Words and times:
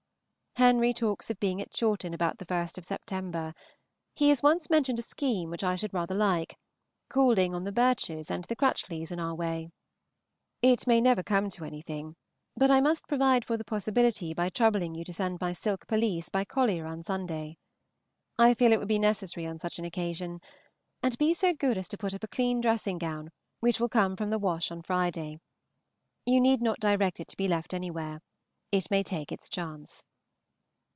Henry 0.57 0.91
talks 0.93 1.29
of 1.29 1.39
being 1.39 1.61
at 1.61 1.71
Chawton 1.71 2.13
about 2.13 2.37
the 2.37 2.45
1st 2.45 2.77
of 2.77 2.83
Sept. 2.83 3.53
He 4.13 4.27
has 4.27 4.43
once 4.43 4.69
mentioned 4.69 4.99
a 4.99 5.01
scheme 5.01 5.49
which 5.49 5.63
I 5.63 5.77
should 5.77 5.93
rather 5.93 6.13
like, 6.13 6.57
calling 7.09 7.55
on 7.55 7.63
the 7.63 7.71
Birches 7.71 8.29
and 8.29 8.43
the 8.43 8.55
Crutchleys 8.57 9.13
in 9.13 9.19
our 9.19 9.33
way. 9.33 9.69
It 10.61 10.85
may 10.85 10.99
never 10.99 11.23
come 11.23 11.49
to 11.51 11.63
anything, 11.63 12.17
but 12.57 12.69
I 12.69 12.81
must 12.81 13.07
provide 13.07 13.45
for 13.45 13.55
the 13.55 13.63
possibility 13.63 14.33
by 14.33 14.49
troubling 14.49 14.93
you 14.93 15.05
to 15.05 15.13
send 15.13 15.35
up 15.35 15.41
my 15.41 15.53
silk 15.53 15.87
pelisse 15.87 16.27
by 16.27 16.43
Collier 16.43 16.85
on 16.85 17.01
Saturday. 17.01 17.57
I 18.37 18.53
feel 18.53 18.73
it 18.73 18.77
would 18.77 18.89
be 18.89 18.99
necessary 18.99 19.47
on 19.47 19.57
such 19.57 19.79
an 19.79 19.85
occasion; 19.85 20.41
and 21.01 21.17
be 21.17 21.33
so 21.33 21.53
good 21.53 21.77
as 21.77 21.87
to 21.87 21.97
put 21.97 22.13
up 22.13 22.25
a 22.25 22.27
clean 22.27 22.59
dressing 22.59 22.97
gown 22.97 23.31
which 23.61 23.79
will 23.79 23.89
come 23.89 24.17
from 24.17 24.31
the 24.31 24.37
wash 24.37 24.69
on 24.69 24.81
Friday. 24.81 25.37
You 26.25 26.41
need 26.41 26.61
not 26.61 26.81
direct 26.81 27.21
it 27.21 27.29
to 27.29 27.37
be 27.37 27.47
left 27.47 27.73
anywhere. 27.73 28.19
It 28.71 28.91
may 28.91 29.01
take 29.01 29.31
its 29.31 29.47
chance. 29.49 30.03